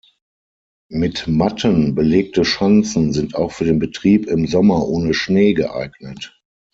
Mit 0.89 1.27
Matten 1.27 1.93
belegte 1.93 2.43
Schanzen 2.43 3.13
sind 3.13 3.35
auch 3.35 3.51
für 3.51 3.65
den 3.65 3.77
Betrieb 3.77 4.25
im 4.25 4.47
Sommer 4.47 4.83
ohne 4.87 5.13
Schnee 5.13 5.53
geeignet. 5.53 6.41